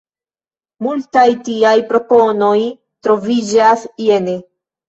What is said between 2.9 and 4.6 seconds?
troviĝas jene.